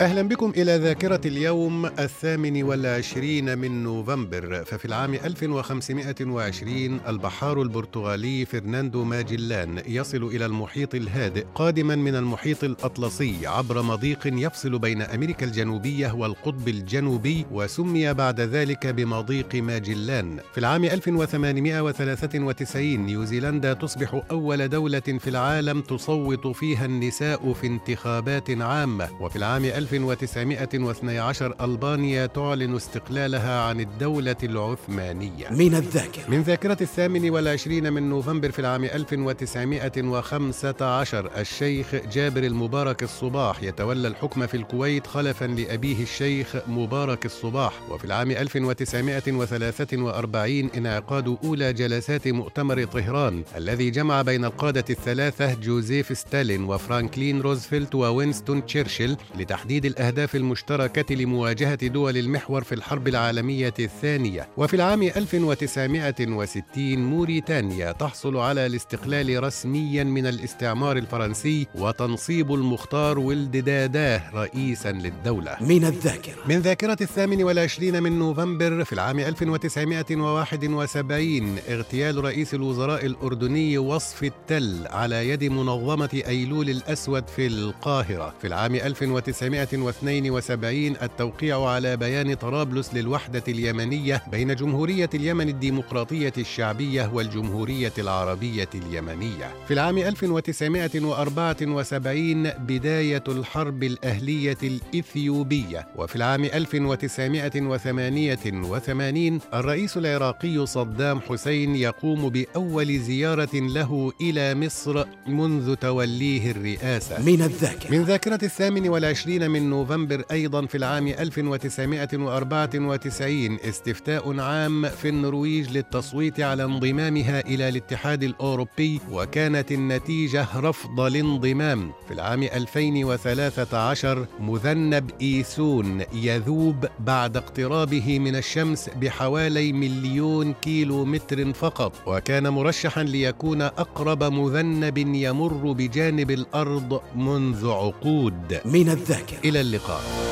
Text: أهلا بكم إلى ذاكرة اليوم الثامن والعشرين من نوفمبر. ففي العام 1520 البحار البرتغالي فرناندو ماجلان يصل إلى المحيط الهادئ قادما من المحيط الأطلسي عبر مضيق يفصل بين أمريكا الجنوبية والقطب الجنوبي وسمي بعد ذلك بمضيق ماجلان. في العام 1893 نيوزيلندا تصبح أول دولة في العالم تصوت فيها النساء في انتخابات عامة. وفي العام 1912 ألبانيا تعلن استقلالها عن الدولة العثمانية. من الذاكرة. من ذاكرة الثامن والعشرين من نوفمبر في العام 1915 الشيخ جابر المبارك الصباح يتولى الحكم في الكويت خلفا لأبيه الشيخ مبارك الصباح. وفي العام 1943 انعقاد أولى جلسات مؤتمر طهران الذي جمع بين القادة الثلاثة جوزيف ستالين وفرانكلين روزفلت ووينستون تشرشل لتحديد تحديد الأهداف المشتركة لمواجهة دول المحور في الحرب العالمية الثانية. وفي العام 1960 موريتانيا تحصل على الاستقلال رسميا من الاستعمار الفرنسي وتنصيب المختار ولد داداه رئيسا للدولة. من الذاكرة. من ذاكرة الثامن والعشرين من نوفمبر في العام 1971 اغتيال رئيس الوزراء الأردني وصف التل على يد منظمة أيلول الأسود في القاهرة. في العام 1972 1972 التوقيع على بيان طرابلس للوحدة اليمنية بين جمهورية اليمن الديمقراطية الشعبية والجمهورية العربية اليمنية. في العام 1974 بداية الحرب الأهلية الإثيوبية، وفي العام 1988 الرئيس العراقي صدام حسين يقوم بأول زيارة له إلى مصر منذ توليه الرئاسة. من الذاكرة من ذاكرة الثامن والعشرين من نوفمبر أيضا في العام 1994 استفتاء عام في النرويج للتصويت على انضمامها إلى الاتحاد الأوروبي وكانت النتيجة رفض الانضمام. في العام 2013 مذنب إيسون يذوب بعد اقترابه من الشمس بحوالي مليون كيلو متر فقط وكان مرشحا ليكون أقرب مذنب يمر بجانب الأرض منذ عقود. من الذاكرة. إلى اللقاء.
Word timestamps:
أهلا 0.00 0.22
بكم 0.22 0.52
إلى 0.56 0.76
ذاكرة 0.76 1.20
اليوم 1.24 1.86
الثامن 1.86 2.62
والعشرين 2.62 3.58
من 3.58 3.82
نوفمبر. 3.82 4.64
ففي 4.64 4.84
العام 4.84 5.14
1520 5.14 7.00
البحار 7.08 7.62
البرتغالي 7.62 8.44
فرناندو 8.44 9.04
ماجلان 9.04 9.82
يصل 9.86 10.24
إلى 10.24 10.46
المحيط 10.46 10.94
الهادئ 10.94 11.44
قادما 11.54 11.96
من 11.96 12.16
المحيط 12.16 12.64
الأطلسي 12.64 13.46
عبر 13.46 13.82
مضيق 13.82 14.18
يفصل 14.24 14.78
بين 14.78 15.02
أمريكا 15.02 15.46
الجنوبية 15.46 16.14
والقطب 16.14 16.68
الجنوبي 16.68 17.46
وسمي 17.50 18.14
بعد 18.14 18.40
ذلك 18.40 18.86
بمضيق 18.86 19.54
ماجلان. 19.54 20.38
في 20.52 20.58
العام 20.58 20.84
1893 20.84 23.06
نيوزيلندا 23.06 23.72
تصبح 23.72 24.22
أول 24.30 24.68
دولة 24.68 25.00
في 25.00 25.30
العالم 25.30 25.80
تصوت 25.80 26.46
فيها 26.46 26.86
النساء 26.86 27.52
في 27.52 27.66
انتخابات 27.66 28.50
عامة. 28.50 29.22
وفي 29.22 29.36
العام 29.36 29.64
1912 29.92 31.54
ألبانيا 31.60 32.26
تعلن 32.26 32.76
استقلالها 32.76 33.60
عن 33.60 33.80
الدولة 33.80 34.36
العثمانية. 34.42 35.48
من 35.50 35.74
الذاكرة. 35.74 36.22
من 36.28 36.42
ذاكرة 36.42 36.76
الثامن 36.80 37.30
والعشرين 37.30 37.92
من 37.92 38.08
نوفمبر 38.08 38.50
في 38.50 38.58
العام 38.58 38.84
1915 38.84 41.30
الشيخ 41.38 41.86
جابر 42.12 42.44
المبارك 42.44 43.02
الصباح 43.02 43.62
يتولى 43.62 44.08
الحكم 44.08 44.46
في 44.46 44.56
الكويت 44.56 45.06
خلفا 45.06 45.44
لأبيه 45.44 46.02
الشيخ 46.02 46.56
مبارك 46.68 47.26
الصباح. 47.26 47.72
وفي 47.90 48.04
العام 48.04 48.30
1943 48.30 50.70
انعقاد 50.76 51.36
أولى 51.44 51.72
جلسات 51.72 52.28
مؤتمر 52.28 52.84
طهران 52.84 53.42
الذي 53.56 53.90
جمع 53.90 54.22
بين 54.22 54.44
القادة 54.44 54.84
الثلاثة 54.90 55.54
جوزيف 55.54 56.18
ستالين 56.18 56.64
وفرانكلين 56.64 57.40
روزفلت 57.40 57.94
ووينستون 57.94 58.66
تشرشل 58.66 59.16
لتحديد 59.38 59.79
تحديد 59.80 59.98
الأهداف 59.98 60.36
المشتركة 60.36 61.14
لمواجهة 61.14 61.86
دول 61.86 62.16
المحور 62.16 62.64
في 62.64 62.74
الحرب 62.74 63.08
العالمية 63.08 63.74
الثانية. 63.78 64.48
وفي 64.56 64.74
العام 64.74 65.02
1960 65.02 66.98
موريتانيا 66.98 67.92
تحصل 67.92 68.36
على 68.36 68.66
الاستقلال 68.66 69.44
رسميا 69.44 70.04
من 70.04 70.26
الاستعمار 70.26 70.96
الفرنسي 70.96 71.66
وتنصيب 71.74 72.54
المختار 72.54 73.18
ولد 73.18 73.56
داداه 73.56 74.22
رئيسا 74.34 74.92
للدولة. 74.92 75.56
من 75.60 75.84
الذاكرة. 75.84 76.34
من 76.48 76.58
ذاكرة 76.58 76.96
الثامن 77.00 77.42
والعشرين 77.42 78.02
من 78.02 78.18
نوفمبر 78.18 78.84
في 78.84 78.92
العام 78.92 79.18
1971 79.18 81.58
اغتيال 81.68 82.24
رئيس 82.24 82.54
الوزراء 82.54 83.06
الأردني 83.06 83.78
وصف 83.78 84.24
التل 84.24 84.86
على 84.86 85.28
يد 85.28 85.44
منظمة 85.44 86.22
أيلول 86.26 86.70
الأسود 86.70 87.28
في 87.28 87.46
القاهرة. 87.46 88.34
في 88.40 88.46
العام 88.46 88.74
1972 88.74 89.69
1972 89.72 90.96
التوقيع 91.02 91.64
على 91.64 91.96
بيان 91.96 92.34
طرابلس 92.34 92.94
للوحدة 92.94 93.42
اليمنية 93.48 94.22
بين 94.30 94.54
جمهورية 94.54 95.10
اليمن 95.14 95.48
الديمقراطية 95.48 96.32
الشعبية 96.38 97.10
والجمهورية 97.14 97.92
العربية 97.98 98.68
اليمنية. 98.74 99.54
في 99.68 99.74
العام 99.74 99.98
1974 99.98 102.50
بداية 102.50 103.24
الحرب 103.28 103.82
الأهلية 103.82 104.58
الإثيوبية، 104.62 105.88
وفي 105.96 106.16
العام 106.16 106.44
1988 106.44 109.40
الرئيس 109.54 109.96
العراقي 109.96 110.66
صدام 110.66 111.20
حسين 111.20 111.76
يقوم 111.76 112.28
بأول 112.28 112.98
زيارة 112.98 113.54
له 113.54 114.12
إلى 114.20 114.54
مصر 114.54 115.04
منذ 115.26 115.74
توليه 115.74 116.50
الرئاسة. 116.50 117.22
من 117.22 117.42
الذاكرة 117.42 117.90
من 117.90 118.02
ذاكرة 118.02 118.38
الثامن 118.42 118.88
والعشرين 118.88 119.50
من 119.60 119.70
نوفمبر 119.70 120.24
أيضا 120.30 120.66
في 120.66 120.76
العام 120.76 121.06
1994 121.06 123.58
استفتاء 123.60 124.40
عام 124.40 124.88
في 124.88 125.08
النرويج 125.08 125.70
للتصويت 125.70 126.40
على 126.40 126.64
انضمامها 126.64 127.40
إلى 127.40 127.68
الاتحاد 127.68 128.22
الأوروبي 128.22 129.00
وكانت 129.10 129.72
النتيجة 129.72 130.46
رفض 130.56 131.00
الانضمام. 131.00 131.92
في 132.08 132.14
العام 132.14 132.42
2013 132.42 134.26
مذنب 134.40 135.10
إيسون 135.22 136.02
يذوب 136.12 136.86
بعد 137.00 137.36
اقترابه 137.36 138.18
من 138.18 138.36
الشمس 138.36 138.90
بحوالي 139.00 139.72
مليون 139.72 140.52
كيلو 140.52 141.04
متر 141.04 141.52
فقط 141.52 141.92
وكان 142.06 142.48
مرشحا 142.48 143.02
ليكون 143.02 143.62
أقرب 143.62 144.24
مذنب 144.24 144.98
يمر 144.98 145.72
بجانب 145.72 146.30
الأرض 146.30 147.00
منذ 147.16 147.68
عقود. 147.68 148.60
من 148.64 148.88
الذاكرة. 148.88 149.39
إلى 149.44 149.60
اللقاء. 149.60 150.29